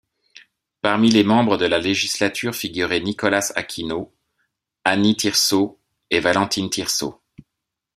[0.81, 4.15] Parmi les membres de la Législature figuraient Nicholas Aquino,
[4.83, 7.21] Annie Tirso et Valentine Tirso.